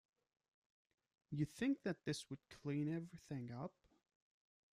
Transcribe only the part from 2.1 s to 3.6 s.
would clean everything